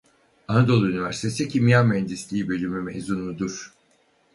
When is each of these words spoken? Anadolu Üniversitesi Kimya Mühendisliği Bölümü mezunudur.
Anadolu 0.47 0.89
Üniversitesi 0.89 1.47
Kimya 1.47 1.83
Mühendisliği 1.83 2.49
Bölümü 2.49 2.81
mezunudur. 2.81 3.73